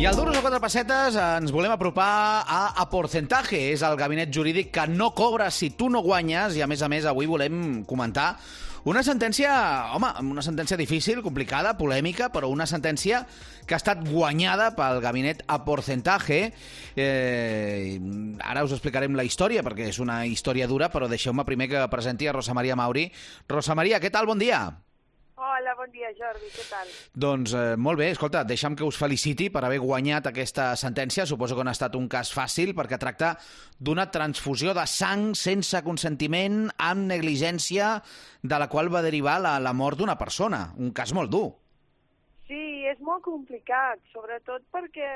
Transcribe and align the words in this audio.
I 0.00 0.06
al 0.06 0.16
Duros 0.16 0.32
a 0.32 0.40
quatre 0.40 0.62
pessetes 0.64 1.16
ens 1.20 1.50
volem 1.52 1.74
apropar 1.74 2.40
a, 2.48 2.60
a 2.72 2.86
Porcentaje. 2.88 3.58
És 3.74 3.82
el 3.84 3.98
gabinet 4.00 4.32
jurídic 4.32 4.70
que 4.72 4.86
no 4.88 5.10
cobra 5.12 5.50
si 5.52 5.68
tu 5.76 5.90
no 5.92 6.00
guanyes 6.00 6.56
i, 6.56 6.62
a 6.64 6.68
més 6.70 6.80
a 6.80 6.88
més, 6.88 7.04
avui 7.04 7.28
volem 7.28 7.82
comentar 7.84 8.30
una 8.88 9.02
sentència, 9.04 9.52
home, 9.92 10.08
una 10.32 10.40
sentència 10.40 10.80
difícil, 10.80 11.20
complicada, 11.20 11.76
polèmica, 11.76 12.30
però 12.32 12.48
una 12.48 12.64
sentència 12.64 13.26
que 13.68 13.76
ha 13.76 13.82
estat 13.82 14.00
guanyada 14.08 14.72
pel 14.72 15.04
gabinet 15.04 15.44
a 15.44 15.60
Porcentaje. 15.68 16.46
Eh, 16.96 18.00
ara 18.40 18.64
us 18.64 18.72
explicarem 18.72 19.20
la 19.20 19.28
història, 19.28 19.60
perquè 19.60 19.92
és 19.92 20.00
una 20.00 20.22
història 20.24 20.64
dura, 20.64 20.88
però 20.88 21.12
deixeu-me 21.12 21.44
primer 21.44 21.68
que 21.68 21.88
presenti 21.92 22.24
a 22.24 22.40
Rosa 22.40 22.56
Maria 22.56 22.72
Mauri. 22.72 23.10
Rosa 23.52 23.76
Maria, 23.76 24.00
què 24.00 24.08
tal? 24.08 24.32
Bon 24.32 24.40
dia. 24.40 24.64
Bon 25.90 25.98
dia, 25.98 26.12
Jordi, 26.14 26.46
què 26.54 26.64
tal? 26.70 26.90
Doncs 27.18 27.52
eh, 27.58 27.62
molt 27.74 27.98
bé, 27.98 28.12
escolta, 28.14 28.44
deixa'm 28.46 28.76
que 28.78 28.86
us 28.86 28.94
feliciti 28.94 29.48
per 29.50 29.64
haver 29.66 29.80
guanyat 29.82 30.28
aquesta 30.30 30.68
sentència. 30.78 31.24
Suposo 31.26 31.56
que 31.58 31.64
no 31.66 31.72
ha 31.72 31.74
estat 31.74 31.96
un 31.98 32.06
cas 32.12 32.30
fàcil, 32.30 32.70
perquè 32.78 32.94
tracta 33.02 33.32
d'una 33.82 34.04
transfusió 34.14 34.70
de 34.76 34.84
sang 34.86 35.32
sense 35.34 35.80
consentiment, 35.82 36.68
amb 36.78 37.10
negligència, 37.10 37.96
de 38.38 38.62
la 38.62 38.70
qual 38.70 38.92
va 38.94 39.02
derivar 39.02 39.40
la, 39.42 39.56
la 39.58 39.74
mort 39.74 39.98
d'una 39.98 40.14
persona. 40.14 40.68
Un 40.78 40.94
cas 40.94 41.10
molt 41.10 41.34
dur. 41.34 41.48
Sí, 42.50 42.82
és 42.90 42.98
molt 43.06 43.22
complicat, 43.22 44.00
sobretot 44.10 44.64
perquè 44.74 45.06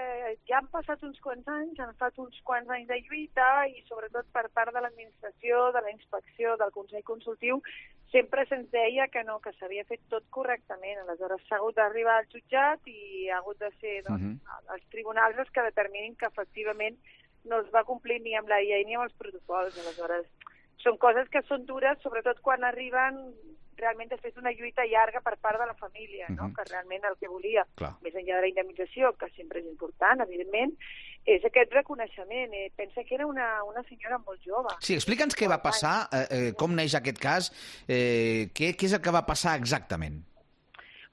ja 0.46 0.60
han 0.60 0.68
passat 0.70 1.00
uns 1.02 1.16
quants 1.24 1.48
anys, 1.50 1.80
han 1.82 1.90
estat 1.90 2.20
uns 2.22 2.36
quants 2.46 2.68
anys 2.70 2.86
de 2.86 3.00
lluita 3.08 3.46
i 3.66 3.80
sobretot 3.88 4.28
per 4.36 4.44
part 4.54 4.70
de 4.76 4.82
l'administració, 4.84 5.64
de 5.74 5.82
la 5.82 5.90
inspecció, 5.90 6.52
del 6.60 6.70
Consell 6.76 7.02
Consultiu, 7.08 7.58
sempre 8.12 8.44
se'ns 8.46 8.70
deia 8.70 9.08
que 9.10 9.24
no, 9.26 9.40
que 9.42 9.50
s'havia 9.56 9.82
fet 9.88 10.04
tot 10.14 10.28
correctament. 10.36 11.00
Aleshores 11.02 11.42
s'ha 11.48 11.58
hagut 11.58 11.74
d'arribar 11.80 12.20
al 12.20 12.30
jutjat 12.30 12.86
i 12.86 13.26
ha 13.26 13.40
hagut 13.40 13.58
de 13.58 13.72
ser 13.80 13.96
doncs, 14.06 14.22
uh 14.22 14.54
-huh. 14.54 14.74
els 14.76 14.86
tribunals 14.94 15.38
els 15.42 15.50
que 15.50 15.66
determinin 15.70 16.14
que 16.14 16.30
efectivament 16.30 17.02
no 17.50 17.58
es 17.64 17.74
va 17.74 17.82
complir 17.82 18.20
ni 18.22 18.36
amb 18.36 18.48
la 18.48 18.62
llei 18.62 18.84
ni 18.84 18.94
amb 18.94 19.10
els 19.10 19.18
protocols. 19.18 19.74
Aleshores, 19.74 20.30
són 20.78 20.98
coses 20.98 21.28
que 21.30 21.42
són 21.42 21.66
dures, 21.66 21.98
sobretot 21.98 22.40
quan 22.40 22.62
arriben 22.62 23.34
realment 23.78 24.10
després 24.10 24.34
d'una 24.34 24.52
lluita 24.52 24.84
llarga 24.86 25.20
per 25.20 25.36
part 25.38 25.60
de 25.60 25.66
la 25.66 25.74
família, 25.74 26.28
no? 26.28 26.34
Uh 26.34 26.48
-huh. 26.48 26.54
que 26.56 26.70
realment 26.70 27.04
el 27.04 27.16
que 27.20 27.28
volia, 27.28 27.66
Clar. 27.74 27.94
més 28.02 28.14
enllà 28.14 28.36
de 28.36 28.40
la 28.40 28.48
indemnització, 28.48 29.12
que 29.16 29.28
sempre 29.36 29.60
és 29.60 29.66
important, 29.66 30.20
evidentment, 30.20 30.76
és 31.24 31.44
aquest 31.44 31.72
reconeixement. 31.72 32.52
Eh, 32.52 32.70
pensa 32.76 33.02
que 33.04 33.14
era 33.14 33.26
una, 33.26 33.62
una 33.64 33.82
senyora 33.84 34.18
molt 34.18 34.40
jove. 34.44 34.74
Sí, 34.80 34.94
explica'ns 34.94 35.36
què 35.36 35.48
va 35.48 35.62
passar, 35.62 36.08
eh, 36.12 36.26
eh, 36.30 36.52
com 36.52 36.74
neix 36.74 36.94
aquest 36.94 37.18
cas, 37.18 37.52
eh, 37.88 38.50
què, 38.54 38.76
què 38.76 38.84
és 38.86 38.92
el 38.92 39.00
que 39.00 39.10
va 39.10 39.26
passar 39.26 39.56
exactament? 39.56 40.22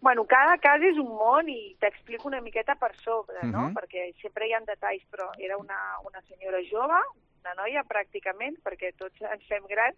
Bueno, 0.02 0.26
cada 0.26 0.58
cas 0.58 0.82
és 0.82 0.98
un 0.98 1.12
món 1.14 1.48
i 1.48 1.76
t'explico 1.80 2.28
una 2.28 2.42
miqueta 2.42 2.74
per 2.76 2.96
sobre, 3.04 3.38
no? 3.44 3.60
Uh 3.60 3.66
-huh. 3.70 3.74
Perquè 3.78 4.14
sempre 4.22 4.48
hi 4.48 4.54
ha 4.54 4.60
detalls, 4.60 5.04
però 5.12 5.30
era 5.38 5.58
una, 5.58 5.78
una 6.04 6.22
senyora 6.22 6.58
jove, 6.72 7.00
una 7.42 7.54
noia 7.54 7.84
pràcticament, 7.84 8.58
perquè 8.64 8.94
tots 8.98 9.22
ens 9.22 9.46
fem 9.48 9.64
grans, 9.70 9.98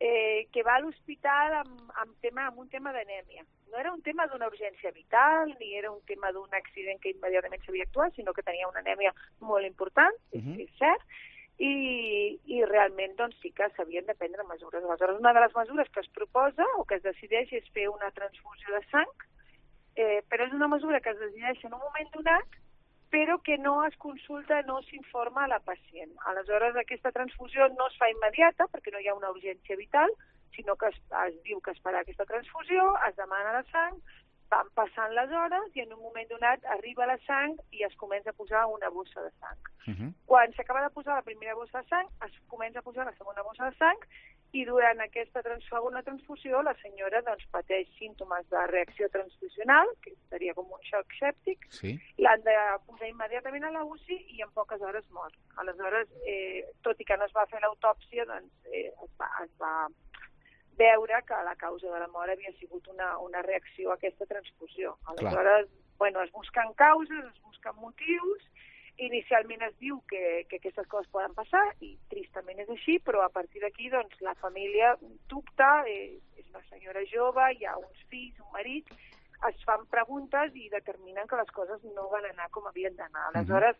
eh, 0.00 0.46
que 0.52 0.62
va 0.62 0.76
a 0.76 0.80
l'hospital 0.80 1.54
amb, 1.62 1.78
amb, 2.02 2.12
tema, 2.22 2.46
amb 2.46 2.58
un 2.58 2.68
tema 2.68 2.92
d'anèmia. 2.92 3.44
No 3.72 3.78
era 3.78 3.92
un 3.92 4.02
tema 4.02 4.26
d'una 4.26 4.48
urgència 4.48 4.92
vital, 4.92 5.54
ni 5.60 5.74
era 5.76 5.90
un 5.90 6.00
tema 6.06 6.30
d'un 6.32 6.54
accident 6.54 7.00
que 7.02 7.12
immediatament 7.14 7.64
s'havia 7.64 7.88
actuat, 7.88 8.14
sinó 8.14 8.32
que 8.32 8.46
tenia 8.46 8.68
una 8.68 8.80
anèmia 8.84 9.12
molt 9.40 9.66
important, 9.66 10.14
uh 10.32 10.40
-huh. 10.40 10.60
és 10.62 10.70
cert, 10.78 11.02
i, 11.58 12.38
i 12.46 12.64
realment 12.64 13.16
doncs, 13.18 13.36
sí 13.42 13.50
que 13.50 13.68
s'havien 13.74 14.06
de 14.06 14.14
prendre 14.14 14.44
mesures. 14.44 14.84
Aleshores, 14.84 15.18
una 15.18 15.32
de 15.32 15.40
les 15.40 15.54
mesures 15.54 15.88
que 15.90 16.00
es 16.00 16.08
proposa 16.08 16.64
o 16.78 16.84
que 16.84 16.96
es 16.96 17.02
decideix 17.02 17.52
és 17.52 17.68
fer 17.74 17.88
una 17.88 18.10
transfusió 18.12 18.74
de 18.74 18.82
sang, 18.90 19.10
eh, 19.96 20.22
però 20.30 20.46
és 20.46 20.52
una 20.52 20.68
mesura 20.68 21.00
que 21.00 21.10
es 21.10 21.18
decideix 21.18 21.64
en 21.64 21.74
un 21.74 21.80
moment 21.80 22.10
donat 22.14 22.48
però 23.10 23.38
que 23.42 23.56
no 23.58 23.84
es 23.86 23.96
consulta, 23.96 24.60
no 24.62 24.80
s'informa 24.82 25.44
a 25.44 25.48
la 25.54 25.60
pacient. 25.60 26.12
Aleshores, 26.30 26.76
aquesta 26.76 27.12
transfusió 27.12 27.68
no 27.76 27.88
es 27.88 27.96
fa 28.00 28.10
immediata 28.12 28.68
perquè 28.72 28.92
no 28.92 29.00
hi 29.00 29.08
ha 29.08 29.16
una 29.16 29.32
urgència 29.32 29.76
vital, 29.80 30.12
sinó 30.54 30.76
que 30.76 30.90
es, 30.92 31.00
es 31.26 31.36
diu 31.46 31.60
que 31.60 31.72
es 31.72 31.82
farà 31.84 32.02
aquesta 32.04 32.26
transfusió, 32.28 32.84
es 33.08 33.16
demana 33.16 33.54
la 33.56 33.64
sang, 33.72 34.00
van 34.52 34.68
passant 34.76 35.12
les 35.16 35.32
hores 35.40 35.74
i 35.76 35.82
en 35.84 35.92
un 35.92 36.00
moment 36.00 36.28
donat 36.30 36.64
arriba 36.76 37.06
la 37.08 37.18
sang 37.26 37.56
i 37.76 37.84
es 37.84 37.94
comença 38.00 38.32
a 38.32 38.38
posar 38.38 38.64
una 38.72 38.88
bossa 38.90 39.22
de 39.22 39.30
sang. 39.40 39.60
Uh 39.88 39.94
-huh. 39.94 40.12
Quan 40.26 40.52
s'acaba 40.52 40.82
de 40.82 40.90
posar 40.90 41.14
la 41.16 41.26
primera 41.28 41.54
bossa 41.54 41.82
de 41.82 41.88
sang, 41.88 42.08
es 42.26 42.32
comença 42.48 42.78
a 42.78 42.82
posar 42.82 43.04
la 43.06 43.16
segona 43.16 43.42
bossa 43.42 43.70
de 43.70 43.76
sang 43.76 43.98
i 44.52 44.64
durant 44.64 45.00
aquesta 45.00 45.42
trans 45.42 45.64
segona 45.68 46.02
transfusió 46.02 46.62
la 46.62 46.74
senyora 46.82 47.20
doncs, 47.22 47.46
pateix 47.52 47.88
símptomes 47.98 48.48
de 48.48 48.66
reacció 48.66 49.08
transfusional, 49.10 49.86
que 50.02 50.14
seria 50.28 50.54
com 50.54 50.70
un 50.72 50.82
xoc 50.88 51.14
sèptic, 51.18 51.66
Sí. 51.70 51.94
l'han 52.18 52.42
de 52.42 52.54
posar 52.86 53.08
immediatament 53.08 53.64
a 53.64 53.70
la 53.70 53.84
UCI 53.84 54.18
i 54.36 54.42
en 54.42 54.50
poques 54.52 54.80
hores 54.80 55.08
mor. 55.10 55.32
Aleshores, 55.56 56.08
eh, 56.26 56.64
tot 56.82 57.00
i 57.00 57.04
que 57.04 57.16
no 57.16 57.24
es 57.24 57.32
va 57.36 57.46
fer 57.46 57.60
l'autòpsia, 57.60 58.24
doncs 58.24 58.52
eh, 58.72 58.92
es, 59.04 59.10
va, 59.20 59.30
es 59.44 59.50
va 59.60 59.88
veure 60.78 61.22
que 61.26 61.34
la 61.44 61.56
causa 61.56 61.90
de 61.90 61.98
la 61.98 62.08
mort 62.08 62.30
havia 62.30 62.52
sigut 62.58 62.86
una, 62.88 63.18
una 63.18 63.42
reacció 63.42 63.90
a 63.90 63.94
aquesta 63.94 64.26
transfusió. 64.26 64.96
Aleshores, 65.06 65.68
bueno, 65.98 66.22
es 66.22 66.30
busquen 66.32 66.72
causes, 66.74 67.24
es 67.34 67.42
busquen 67.42 67.74
motius, 67.76 68.44
inicialment 68.98 69.62
es 69.62 69.74
diu 69.78 70.00
que, 70.10 70.44
que 70.48 70.58
aquestes 70.58 70.86
coses 70.90 71.10
poden 71.10 71.34
passar 71.34 71.62
i 71.86 71.92
tristament 72.10 72.58
és 72.62 72.70
així, 72.74 72.98
però 72.98 73.22
a 73.24 73.30
partir 73.30 73.62
d'aquí 73.62 73.90
doncs, 73.90 74.16
la 74.26 74.34
família 74.42 74.96
dubta, 75.30 75.84
eh, 75.86 76.18
és 76.36 76.46
una 76.50 76.62
senyora 76.70 77.04
jove, 77.10 77.46
hi 77.54 77.66
ha 77.66 77.76
uns 77.78 78.02
fills, 78.10 78.38
un 78.42 78.50
marit, 78.54 78.90
es 79.48 79.64
fan 79.64 79.86
preguntes 79.92 80.54
i 80.56 80.68
determinen 80.72 81.28
que 81.30 81.38
les 81.38 81.50
coses 81.54 81.82
no 81.94 82.08
van 82.10 82.26
anar 82.26 82.48
com 82.50 82.66
havien 82.66 82.96
d'anar. 82.98 83.28
Aleshores, 83.30 83.76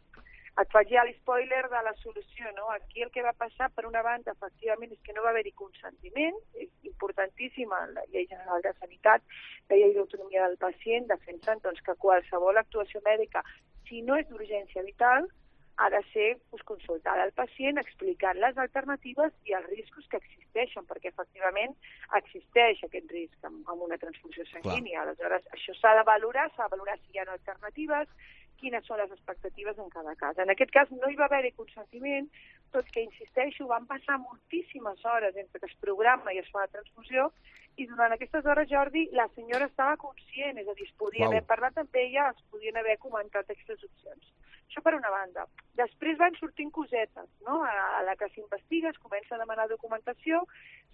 et 0.58 0.70
faig 0.74 0.90
ja 0.90 1.04
l'espoiler 1.06 1.64
de 1.70 1.80
la 1.86 1.94
solució, 2.02 2.50
no? 2.56 2.68
Aquí 2.74 3.02
el 3.02 3.10
que 3.14 3.22
va 3.22 3.34
passar, 3.38 3.68
per 3.74 3.86
una 3.86 4.02
banda, 4.02 4.34
efectivament, 4.34 4.92
és 4.94 5.02
que 5.06 5.14
no 5.14 5.22
va 5.22 5.30
haver-hi 5.30 5.54
consentiment, 5.58 6.38
és 6.54 6.70
importantíssima 6.90 7.84
la 7.94 8.06
llei 8.12 8.26
general 8.30 8.62
de 8.64 8.72
sanitat, 8.80 9.22
la 9.70 9.78
llei 9.78 9.94
d'autonomia 9.94 10.46
del 10.48 10.58
pacient, 10.62 11.06
defensen 11.10 11.62
doncs, 11.62 11.82
que 11.86 11.98
qualsevol 12.06 12.58
actuació 12.58 13.02
mèdica, 13.06 13.44
si 13.88 14.02
no 14.02 14.18
és 14.18 14.26
d'urgència 14.30 14.82
vital, 14.86 15.28
ha 15.78 15.88
de 15.90 16.02
ser 16.12 16.38
pues, 16.50 16.62
consultada 16.64 17.22
al 17.22 17.32
pacient 17.32 17.78
explicant 17.78 18.40
les 18.42 18.56
alternatives 18.58 19.34
i 19.46 19.54
els 19.54 19.68
riscos 19.70 20.08
que 20.10 20.18
existeixen, 20.18 20.86
perquè 20.90 21.12
efectivament 21.12 21.76
existeix 22.18 22.82
aquest 22.82 23.12
risc 23.14 23.46
amb, 23.46 23.62
amb 23.70 23.84
una 23.86 23.98
transfusió 24.02 24.46
sanguínia. 24.50 25.04
Aleshores, 25.04 25.46
això 25.54 25.76
s'ha 25.78 25.94
de 26.00 26.02
valorar, 26.08 26.48
s'ha 26.56 26.66
de 26.66 26.74
valorar 26.74 26.98
si 26.98 27.14
hi 27.14 27.22
ha 27.22 27.28
alternatives, 27.30 28.10
quines 28.58 28.86
són 28.90 28.98
les 28.98 29.12
expectatives 29.14 29.78
en 29.78 29.92
cada 29.94 30.16
cas. 30.18 30.38
En 30.42 30.50
aquest 30.50 30.74
cas 30.74 30.90
no 30.90 31.10
hi 31.10 31.18
va 31.20 31.28
haver-hi 31.28 31.54
consentiment, 31.60 32.26
tot 32.74 32.90
que, 32.90 33.06
insisteixo, 33.06 33.68
van 33.70 33.86
passar 33.86 34.18
moltíssimes 34.18 35.04
hores 35.06 35.38
entre 35.38 35.62
que 35.62 35.70
es 35.70 35.78
programa 35.84 36.34
i 36.34 36.42
es 36.42 36.50
fa 36.50 36.66
la 36.66 36.72
transfusió, 36.74 37.30
i 37.78 37.86
durant 37.86 38.10
aquestes 38.10 38.46
hores, 38.50 38.66
Jordi, 38.66 39.06
la 39.14 39.28
senyora 39.36 39.70
estava 39.70 39.94
conscient, 40.02 40.58
és 40.58 40.66
a 40.66 40.74
dir, 40.74 40.88
es 40.90 40.98
podia 40.98 41.28
Uau. 41.28 41.30
haver 41.30 41.44
parlat 41.46 41.78
amb 41.78 41.94
ella, 42.02 42.32
es 42.34 42.42
podien 42.50 42.76
haver 42.80 42.98
comentat 43.04 43.46
aquestes 43.46 43.84
opcions. 43.86 44.32
Això 44.68 44.82
per 44.84 44.94
una 44.98 45.10
banda. 45.10 45.46
Després 45.80 46.18
van 46.20 46.34
sortint 46.36 46.70
cosetes, 46.76 47.28
no? 47.46 47.62
A, 47.64 47.74
a 47.98 48.02
la 48.04 48.14
que 48.20 48.28
s'investiga, 48.34 48.92
es 48.92 49.00
comença 49.00 49.34
a 49.34 49.40
demanar 49.40 49.68
documentació, 49.70 50.42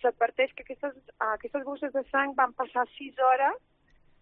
s'adverteix 0.02 0.54
que 0.54 0.62
aquestes, 0.66 0.94
aquestes 1.34 1.64
bosses 1.66 1.92
de 1.92 2.04
sang 2.12 2.36
van 2.38 2.54
passar 2.54 2.86
sis 2.94 3.18
hores 3.18 3.58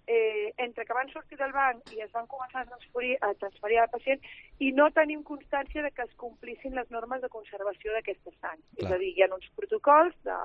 eh, 0.07 0.53
entre 0.57 0.85
que 0.85 0.95
van 0.95 1.11
sortir 1.13 1.39
del 1.39 1.53
banc 1.53 1.93
i 1.95 2.03
es 2.03 2.11
van 2.13 2.27
començar 2.27 2.63
a 2.63 2.71
transferir, 2.71 3.17
a 3.21 3.33
transferir 3.39 3.79
al 3.83 3.91
pacient 3.93 4.25
i 4.59 4.73
no 4.73 4.91
tenim 4.91 5.23
constància 5.23 5.85
de 5.85 5.93
que 5.95 6.07
es 6.09 6.15
complissin 6.17 6.75
les 6.75 6.91
normes 6.91 7.23
de 7.23 7.31
conservació 7.31 7.93
d'aquesta 7.95 8.33
sang. 8.41 8.59
Clar. 8.59 8.89
És 8.89 8.97
a 8.97 8.99
dir, 8.99 9.13
hi 9.15 9.23
ha 9.23 9.31
uns 9.35 9.49
protocols 9.59 10.17
de 10.27 10.39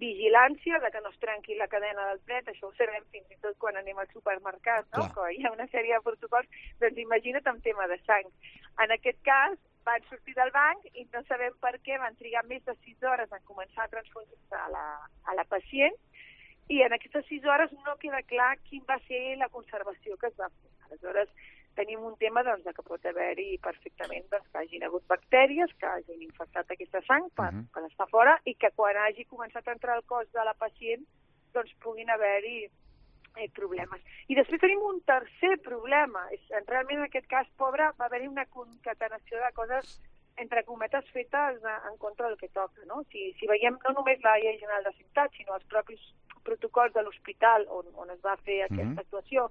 vigilància, 0.00 0.80
de 0.82 0.90
que 0.92 1.00
no 1.00 1.12
es 1.12 1.20
trenqui 1.22 1.56
la 1.56 1.68
cadena 1.72 2.08
del 2.10 2.20
plet, 2.28 2.48
això 2.48 2.68
ho 2.68 2.74
sabem 2.76 3.04
fins 3.14 3.30
i 3.32 3.38
tot 3.44 3.56
quan 3.62 3.78
anem 3.80 3.98
al 3.98 4.10
supermercat, 4.12 4.88
no? 4.96 5.06
Clar. 5.06 5.30
que 5.30 5.38
hi 5.38 5.46
ha 5.46 5.54
una 5.54 5.68
sèrie 5.72 5.96
de 5.96 6.04
protocols, 6.04 6.60
doncs 6.82 7.00
imagina't 7.04 7.48
en 7.52 7.62
tema 7.64 7.88
de 7.88 7.98
sang. 8.04 8.28
En 8.84 8.92
aquest 8.92 9.22
cas, 9.24 9.56
van 9.86 10.02
sortir 10.10 10.34
del 10.34 10.50
banc 10.50 10.86
i 10.98 11.06
no 11.14 11.22
sabem 11.28 11.54
per 11.62 11.76
què 11.86 11.98
van 12.02 12.16
trigar 12.20 12.42
més 12.50 12.64
de 12.66 12.74
6 12.84 13.06
hores 13.10 13.32
en 13.32 13.44
començar 13.50 13.84
a 13.84 13.92
transfondre 13.92 14.58
a 14.58 14.68
la, 14.72 14.86
a 15.30 15.36
la 15.38 15.44
pacient 15.52 15.94
i 16.74 16.80
en 16.82 16.96
aquestes 16.96 17.28
6 17.30 17.46
hores 17.46 17.74
no 17.84 17.94
queda 18.02 18.24
clar 18.32 18.56
quin 18.66 18.82
va 18.88 18.98
ser 19.06 19.36
la 19.42 19.48
conservació 19.54 20.16
que 20.18 20.32
es 20.32 20.40
va 20.40 20.50
fer. 20.50 20.72
Aleshores, 20.88 21.30
tenim 21.76 22.02
un 22.04 22.16
tema 22.16 22.42
doncs, 22.42 22.64
de 22.64 22.72
que 22.74 22.82
pot 22.82 23.04
haver-hi 23.06 23.58
perfectament 23.62 24.26
doncs, 24.32 24.48
que 24.52 24.58
hagin 24.62 24.86
hagut 24.86 25.04
bactèries, 25.12 25.74
que 25.80 25.86
hagin 25.86 26.24
infectat 26.24 26.72
aquesta 26.72 27.02
sang 27.06 27.28
per, 27.36 27.50
uh 27.50 27.52
Mhm. 27.52 27.60
-huh. 27.60 27.72
per 27.74 27.84
estar 27.90 28.08
fora 28.08 28.40
i 28.44 28.54
que 28.54 28.70
quan 28.74 28.96
hagi 28.96 29.24
començat 29.26 29.68
a 29.68 29.72
entrar 29.72 29.94
al 29.96 30.04
cos 30.04 30.26
de 30.32 30.44
la 30.44 30.54
pacient 30.54 31.06
doncs 31.52 31.72
puguin 31.82 32.10
haver-hi 32.10 32.68
eh, 33.36 33.50
problemes. 33.50 34.00
I 34.28 34.34
després 34.34 34.60
tenim 34.60 34.80
un 34.82 35.00
tercer 35.02 35.60
problema. 35.62 36.26
És, 36.32 36.40
realment 36.66 36.98
en 36.98 37.04
aquest 37.04 37.26
cas, 37.26 37.46
pobre, 37.56 37.90
va 37.98 38.06
haver-hi 38.06 38.28
una 38.28 38.46
concatenació 38.46 39.36
de 39.38 39.52
coses 39.52 40.00
entre 40.36 40.64
cometes, 40.64 41.04
fetes 41.12 41.62
en 41.64 41.96
contra 41.98 42.28
del 42.28 42.38
que 42.38 42.48
toca. 42.48 42.84
No? 42.86 43.02
Si, 43.10 43.32
si 43.38 43.46
veiem 43.46 43.78
no 43.84 43.92
només 43.92 44.22
la 44.22 44.38
llei 44.38 44.58
general 44.58 44.84
de 44.84 44.92
ciutat, 44.92 45.32
sinó 45.32 45.54
els 45.54 45.64
propis 45.64 46.00
protocols 46.44 46.92
de 46.94 47.02
l'hospital 47.02 47.66
on, 47.68 47.86
on 47.94 48.10
es 48.10 48.20
va 48.24 48.36
fer 48.36 48.62
aquesta 48.62 48.84
mm 48.84 48.94
-hmm. 48.94 49.00
actuació 49.00 49.50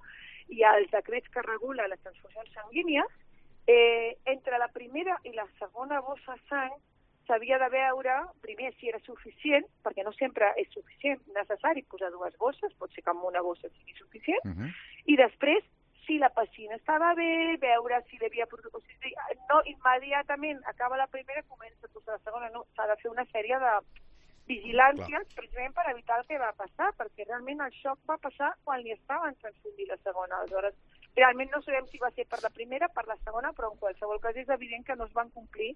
i 0.50 0.64
els 0.64 0.92
decrets 0.92 1.30
que 1.34 1.44
regulen 1.46 1.90
les 1.90 2.02
transfusions 2.02 2.52
sanguínies, 2.54 3.08
eh, 3.68 4.18
entre 4.26 4.60
la 4.62 4.68
primera 4.68 5.18
i 5.24 5.34
la 5.34 5.48
segona 5.60 6.02
bossa 6.02 6.38
sang 6.50 6.76
s'havia 7.26 7.58
de 7.58 7.70
veure, 7.74 8.16
primer, 8.42 8.72
si 8.78 8.90
era 8.92 9.00
suficient, 9.02 9.66
perquè 9.84 10.04
no 10.06 10.14
sempre 10.14 10.52
és 10.62 10.70
suficient, 10.74 11.22
necessari 11.34 11.82
posar 11.90 12.12
dues 12.14 12.36
bosses, 12.38 12.74
pot 12.78 12.92
ser 12.94 13.02
que 13.02 13.10
amb 13.14 13.26
una 13.26 13.42
bossa 13.42 13.70
sigui 13.70 13.98
suficient, 13.98 14.46
uh 14.46 14.54
-huh. 14.54 14.70
i 15.06 15.16
després, 15.18 15.64
si 16.06 16.20
la 16.20 16.30
pacient 16.30 16.74
estava 16.74 17.16
bé, 17.16 17.58
veure 17.58 18.02
si 18.08 18.18
hi 18.18 18.26
havia... 18.26 18.46
O 18.46 18.80
sigui, 18.80 19.14
no 19.50 19.62
immediatament 19.66 20.62
acaba 20.66 20.98
la 20.98 21.08
primera, 21.08 21.42
comença 21.44 21.88
a 21.88 21.94
posar 21.94 22.14
la 22.14 22.24
segona, 22.24 22.50
no, 22.50 22.66
s'ha 22.76 22.86
de 22.88 22.96
fer 23.02 23.10
una 23.10 23.26
sèrie 23.34 23.58
de 23.60 23.72
vigilàncies, 24.50 25.26
Clar. 25.26 25.36
precisament 25.36 25.74
per 25.76 25.86
evitar 25.92 26.20
el 26.22 26.28
que 26.30 26.40
va 26.42 26.52
passar, 26.58 26.92
perquè 27.00 27.26
realment 27.26 27.62
el 27.66 27.74
xoc 27.82 28.00
va 28.10 28.18
passar 28.22 28.52
quan 28.64 28.82
li 28.84 28.94
estaven 28.94 29.38
transfundint 29.42 29.92
la 29.92 30.00
segona. 30.04 30.40
Aleshores, 30.40 30.76
realment 31.18 31.52
no 31.52 31.62
sabem 31.66 31.88
si 31.90 32.02
va 32.02 32.12
ser 32.16 32.28
per 32.30 32.42
la 32.44 32.52
primera, 32.58 32.90
per 32.90 33.06
la 33.08 33.18
segona, 33.24 33.54
però 33.58 33.72
en 33.72 33.80
qualsevol 33.82 34.22
cas 34.22 34.38
és 34.38 34.52
evident 34.58 34.86
que 34.86 34.96
no 34.96 35.08
es 35.10 35.14
van 35.14 35.32
complir 35.38 35.72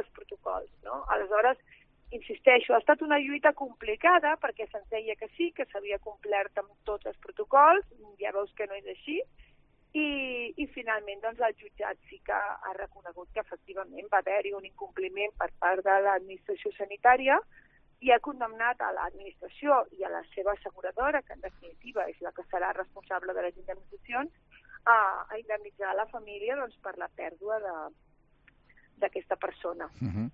els 0.00 0.08
protocols. 0.16 0.70
No? 0.84 1.02
Aleshores, 1.14 1.60
insisteixo, 2.16 2.74
ha 2.74 2.80
estat 2.82 3.02
una 3.02 3.18
lluita 3.18 3.52
complicada 3.52 4.36
perquè 4.42 4.68
se'ns 4.70 4.88
deia 4.92 5.16
que 5.20 5.28
sí, 5.36 5.50
que 5.52 5.66
s'havia 5.72 5.98
complert 5.98 6.56
amb 6.62 6.72
tots 6.84 7.06
els 7.10 7.18
protocols, 7.18 7.84
ja 8.22 8.32
veus 8.32 8.52
que 8.56 8.68
no 8.70 8.78
és 8.78 8.86
així, 8.94 9.20
i, 9.96 10.08
i 10.60 10.66
finalment 10.74 11.22
doncs, 11.22 11.40
el 11.40 11.54
jutjat 11.60 11.98
sí 12.08 12.18
que 12.24 12.36
ha 12.36 12.72
reconegut 12.76 13.30
que 13.32 13.42
efectivament 13.42 14.10
va 14.12 14.20
haver-hi 14.22 14.52
un 14.56 14.66
incompliment 14.68 15.32
per 15.40 15.48
part 15.62 15.84
de 15.84 15.94
l'administració 16.06 16.72
sanitària 16.76 17.38
i 18.04 18.12
ha 18.12 18.18
condemnat 18.20 18.80
a 18.80 18.92
l'administració 18.92 19.78
i 19.96 20.04
a 20.04 20.10
la 20.12 20.22
seva 20.34 20.52
asseguradora, 20.52 21.22
que 21.22 21.36
en 21.36 21.44
definitiva 21.44 22.04
és 22.10 22.20
la 22.20 22.32
que 22.36 22.44
serà 22.50 22.72
responsable 22.76 23.34
de 23.34 23.46
les 23.46 23.56
indemnitzacions, 23.56 24.32
a, 24.84 24.98
a 25.28 25.38
indemnitzar 25.38 25.94
la 25.96 26.06
família 26.12 26.56
doncs, 26.60 26.76
per 26.82 26.94
la 27.00 27.08
pèrdua 27.20 27.58
de, 27.64 27.76
d'aquesta 29.00 29.36
persona. 29.36 29.88
Uh 30.00 30.08
-huh. 30.08 30.30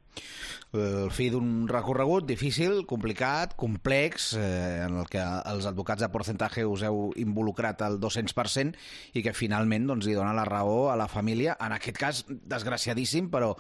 El 0.73 1.11
fi 1.13 1.29
d'un 1.29 1.69
recorregut 1.69 2.25
difícil, 2.25 2.87
complicat, 2.89 3.55
complex, 3.61 4.33
eh, 4.41 4.85
en 4.87 4.97
el 5.03 5.09
que 5.13 5.21
els 5.21 5.67
advocats 5.69 6.01
de 6.01 6.09
porcentaje 6.09 6.65
us 6.65 6.83
heu 6.83 7.13
involucrat 7.21 7.83
al 7.83 7.99
200% 8.01 8.73
i 9.13 9.23
que 9.23 9.35
finalment 9.37 9.87
doncs, 9.87 10.07
li 10.07 10.15
dona 10.15 10.33
la 10.33 10.47
raó 10.49 10.91
a 10.91 10.97
la 10.97 11.09
família, 11.09 11.59
en 11.61 11.73
aquest 11.73 11.99
cas 11.99 12.25
desgraciadíssim, 12.29 13.29
però 13.31 13.55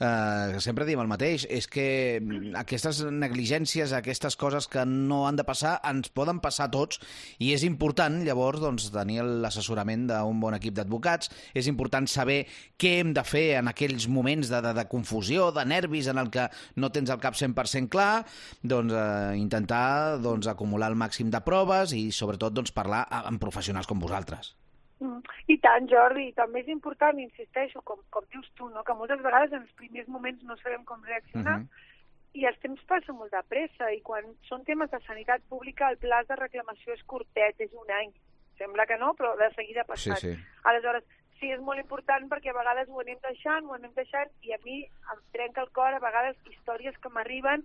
eh, 0.00 0.56
sempre 0.64 0.86
diem 0.88 1.02
el 1.04 1.10
mateix, 1.10 1.44
és 1.50 1.68
que 1.68 2.22
aquestes 2.56 3.02
negligències, 3.12 3.92
aquestes 3.92 4.36
coses 4.40 4.66
que 4.66 4.86
no 4.88 5.26
han 5.28 5.36
de 5.36 5.44
passar, 5.44 5.80
ens 5.84 6.08
poden 6.08 6.40
passar 6.40 6.70
tots 6.72 7.00
i 7.38 7.52
és 7.52 7.64
important 7.68 8.22
llavors 8.24 8.62
doncs, 8.64 8.88
tenir 8.94 9.20
l'assessorament 9.20 10.08
d'un 10.08 10.40
bon 10.40 10.56
equip 10.56 10.78
d'advocats, 10.80 11.28
és 11.52 11.68
important 11.68 12.08
saber 12.08 12.46
què 12.80 12.98
hem 13.02 13.12
de 13.12 13.24
fer 13.28 13.58
en 13.60 13.68
aquells 13.68 14.08
moments 14.08 14.43
moments 14.44 14.50
de, 14.50 14.60
de, 14.62 14.74
de 14.74 14.88
confusió, 14.88 15.52
de 15.52 15.64
nervis, 15.64 16.08
en 16.08 16.18
el 16.18 16.30
que 16.30 16.48
no 16.76 16.90
tens 16.90 17.10
el 17.10 17.20
cap 17.20 17.34
100% 17.34 17.88
clar, 17.88 18.24
doncs 18.62 18.92
eh, 18.92 19.36
intentar 19.38 20.18
doncs, 20.20 20.46
acumular 20.46 20.90
el 20.90 20.96
màxim 20.96 21.30
de 21.30 21.40
proves 21.40 21.92
i 21.92 22.10
sobretot 22.12 22.52
doncs, 22.52 22.72
parlar 22.72 23.06
amb 23.10 23.40
professionals 23.40 23.86
com 23.86 24.00
vosaltres. 24.00 24.54
Mm. 25.00 25.22
I 25.48 25.58
tant, 25.58 25.88
Jordi, 25.88 26.28
i 26.28 26.34
també 26.34 26.62
és 26.62 26.68
important, 26.68 27.18
insisteixo, 27.18 27.82
com, 27.82 27.98
com 28.10 28.24
dius 28.32 28.48
tu, 28.56 28.68
no? 28.70 28.84
que 28.84 28.94
moltes 28.94 29.20
vegades 29.22 29.52
en 29.52 29.64
els 29.64 29.74
primers 29.76 30.08
moments 30.08 30.42
no 30.44 30.56
sabem 30.62 30.84
com 30.84 31.02
reaccionar, 31.02 31.58
uh 31.58 31.60
mhm. 31.60 31.66
-huh. 31.66 32.40
i 32.40 32.46
els 32.46 32.58
temps 32.60 32.80
passen 32.86 33.14
molt 33.14 33.30
de 33.30 33.42
pressa, 33.48 33.92
i 33.92 34.00
quan 34.00 34.24
són 34.48 34.64
temes 34.64 34.90
de 34.90 35.00
sanitat 35.06 35.42
pública 35.48 35.90
el 35.90 35.98
pla 35.98 36.22
de 36.24 36.36
reclamació 36.36 36.92
és 36.94 37.02
curtet, 37.04 37.60
és 37.60 37.70
un 37.72 37.90
any. 37.90 38.12
Sembla 38.58 38.86
que 38.86 38.96
no, 38.98 39.14
però 39.14 39.36
de 39.36 39.52
seguida 39.54 39.84
passat. 39.84 40.18
Sí, 40.18 40.34
sí. 40.34 40.42
Aleshores, 40.62 41.04
sí, 41.44 41.52
és 41.52 41.62
molt 41.64 41.80
important 41.82 42.28
perquè 42.30 42.52
a 42.52 42.56
vegades 42.56 42.90
ho 42.90 43.00
anem 43.02 43.20
deixant, 43.24 43.66
ho 43.68 43.76
anem 43.76 43.92
deixant, 43.96 44.30
i 44.46 44.54
a 44.56 44.60
mi 44.64 44.82
em 44.84 45.24
trenca 45.36 45.64
el 45.64 45.72
cor 45.76 45.92
a 45.92 46.02
vegades 46.02 46.36
històries 46.50 46.96
que 47.02 47.12
m'arriben 47.12 47.64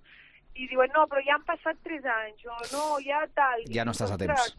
i 0.59 0.67
diuen, 0.67 0.91
no, 0.95 1.05
però 1.07 1.23
ja 1.23 1.37
han 1.37 1.45
passat 1.47 1.79
tres 1.85 2.05
anys, 2.19 2.43
o 2.45 2.57
no, 2.73 2.85
ja 3.05 3.21
tal. 3.37 3.63
Ja 3.71 3.85
no 3.87 3.95
estàs 3.95 4.15
a 4.15 4.19
temps. 4.19 4.55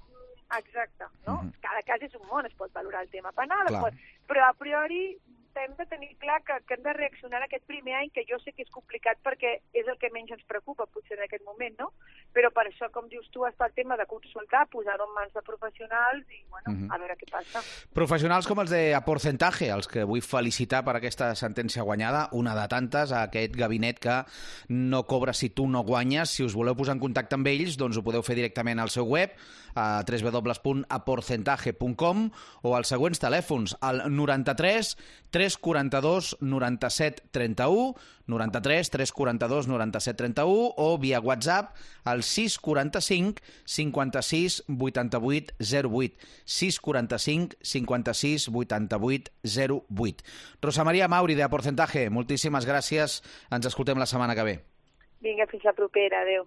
Exacte, 0.58 1.06
no? 1.26 1.34
Mm 1.34 1.50
-hmm. 1.50 1.60
Cada 1.62 1.82
cas 1.86 2.02
és 2.02 2.14
un 2.14 2.26
món, 2.26 2.46
es 2.46 2.54
pot 2.54 2.72
valorar 2.72 3.02
el 3.02 3.10
tema 3.10 3.32
penal, 3.32 3.66
pot... 3.68 3.94
però 4.26 4.48
a 4.48 4.54
priori 4.54 5.18
hem 5.56 5.74
de 5.76 5.86
tenir 5.86 6.16
clar 6.18 6.42
que, 6.46 6.54
que 6.66 6.74
hem 6.74 6.82
de 6.82 6.92
reaccionar 6.92 7.40
en 7.40 7.46
aquest 7.48 7.64
primer 7.66 7.94
any, 7.98 8.10
que 8.14 8.24
jo 8.28 8.38
sé 8.42 8.52
que 8.54 8.62
és 8.62 8.70
complicat 8.70 9.18
perquè 9.24 9.56
és 9.76 9.86
el 9.90 9.98
que 9.98 10.10
menys 10.14 10.30
ens 10.36 10.44
preocupa, 10.48 10.86
potser 10.86 11.18
en 11.18 11.24
aquest 11.26 11.44
moment, 11.46 11.74
no? 11.80 11.88
Però 12.34 12.52
per 12.54 12.66
això, 12.68 12.86
com 12.94 13.08
dius 13.10 13.26
tu, 13.34 13.40
està 13.48 13.66
el 13.66 13.74
tema 13.74 13.96
de 13.98 14.06
consultar, 14.10 14.66
posar-ho 14.70 15.08
en 15.08 15.14
mans 15.16 15.32
de 15.34 15.42
professionals 15.46 16.24
i, 16.30 16.44
bueno, 16.48 16.70
uh 16.70 16.76
-huh. 16.76 16.88
a 16.94 16.98
veure 16.98 17.16
què 17.18 17.26
passa. 17.30 17.62
Professionals 17.92 18.46
com 18.46 18.60
els 18.60 18.70
de 18.70 18.94
A 18.94 19.04
Porcentaje, 19.04 19.70
els 19.70 19.88
que 19.88 20.04
vull 20.04 20.22
felicitar 20.22 20.84
per 20.84 20.96
aquesta 20.96 21.34
sentència 21.34 21.82
guanyada, 21.82 22.28
una 22.32 22.54
de 22.54 22.68
tantes, 22.68 23.12
a 23.12 23.22
aquest 23.22 23.56
gabinet 23.56 23.98
que 23.98 24.24
no 24.68 25.06
cobra 25.06 25.32
si 25.32 25.50
tu 25.50 25.66
no 25.66 25.82
guanyes. 25.82 26.30
Si 26.30 26.44
us 26.44 26.54
voleu 26.54 26.76
posar 26.76 26.94
en 26.94 27.00
contacte 27.00 27.34
amb 27.34 27.46
ells, 27.46 27.76
doncs 27.76 27.96
ho 27.96 28.02
podeu 28.02 28.22
fer 28.22 28.36
directament 28.36 28.78
al 28.78 28.90
seu 28.90 29.06
web, 29.06 29.30
a 29.74 30.02
www.aporcentaje.com 30.02 32.30
o 32.62 32.76
als 32.76 32.88
següents 32.88 33.20
telèfons, 33.20 33.76
al 33.80 34.10
93 34.10 34.96
342 35.40 36.36
97 36.40 37.22
31, 37.30 37.94
93 38.26 38.90
342 38.90 39.68
97 39.68 40.16
31 40.18 40.74
o 40.76 40.98
via 40.98 41.18
WhatsApp 41.18 41.74
al 42.04 42.22
645 42.22 43.40
56 43.64 44.64
88 44.68 45.54
08. 45.58 46.16
645 46.44 47.56
56 47.62 48.48
88 48.52 49.32
08. 49.88 50.24
Rosa 50.60 50.84
Maria 50.84 51.08
Mauri, 51.08 51.34
de 51.34 51.48
Porcentaje, 51.48 52.10
moltíssimes 52.10 52.68
gràcies. 52.68 53.22
Ens 53.48 53.64
escoltem 53.64 53.96
la 53.96 54.06
setmana 54.06 54.36
que 54.36 54.44
ve. 54.44 54.56
Vinga, 55.24 55.48
fins 55.48 55.64
la 55.64 55.72
propera. 55.72 56.20
Adéu. 56.20 56.44